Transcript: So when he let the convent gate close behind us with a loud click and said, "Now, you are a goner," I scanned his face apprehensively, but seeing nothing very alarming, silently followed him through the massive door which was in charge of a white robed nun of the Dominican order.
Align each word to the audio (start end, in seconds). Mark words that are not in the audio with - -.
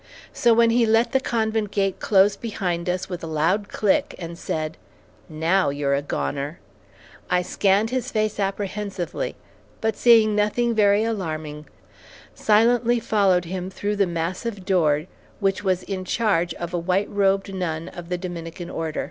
So 0.33 0.51
when 0.55 0.71
he 0.71 0.83
let 0.87 1.11
the 1.11 1.19
convent 1.19 1.69
gate 1.69 1.99
close 1.99 2.35
behind 2.35 2.89
us 2.89 3.07
with 3.07 3.23
a 3.23 3.27
loud 3.27 3.69
click 3.69 4.15
and 4.17 4.35
said, 4.35 4.77
"Now, 5.29 5.69
you 5.69 5.87
are 5.89 5.93
a 5.93 6.01
goner," 6.01 6.59
I 7.29 7.43
scanned 7.43 7.91
his 7.91 8.09
face 8.09 8.39
apprehensively, 8.39 9.35
but 9.79 9.95
seeing 9.95 10.33
nothing 10.35 10.73
very 10.73 11.03
alarming, 11.03 11.67
silently 12.33 12.99
followed 12.99 13.45
him 13.45 13.69
through 13.69 13.97
the 13.97 14.07
massive 14.07 14.65
door 14.65 15.05
which 15.39 15.63
was 15.63 15.83
in 15.83 16.03
charge 16.03 16.55
of 16.55 16.73
a 16.73 16.79
white 16.79 17.07
robed 17.07 17.53
nun 17.53 17.87
of 17.87 18.09
the 18.09 18.17
Dominican 18.17 18.71
order. 18.71 18.99